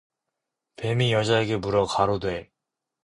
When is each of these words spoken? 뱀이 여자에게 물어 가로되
뱀이 0.77 1.13
여자에게 1.13 1.57
물어 1.57 1.85
가로되 1.85 2.49